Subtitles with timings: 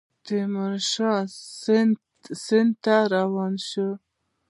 [0.25, 1.21] تیمورشاه
[2.45, 3.89] سند ته روان شو.